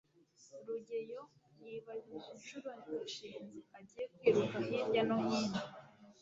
rugeyo 0.67 1.21
yibajije 1.63 2.27
inshuro 2.35 2.69
gashinzi 2.91 3.59
agiye 3.77 4.05
kwiruka 4.17 4.57
hirya 4.67 5.01
no 5.07 5.17
hino 5.27 5.61